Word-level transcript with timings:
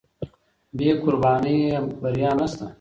بې 0.77 0.89
قربانۍ 1.01 1.57
بریا 2.01 2.31
نشته. 2.37 2.65